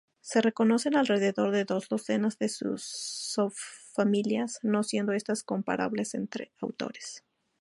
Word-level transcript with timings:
Se 0.19 0.41
reconocen 0.41 0.95
alrededor 0.97 1.51
de 1.51 1.63
dos 1.63 1.87
docenas 1.87 2.39
de 2.39 2.49
subfamilias, 2.49 4.57
no 4.63 4.81
siendo 4.81 5.11
estas 5.11 5.43
comparables 5.43 6.15
entre 6.15 6.49
autores. 6.59 7.23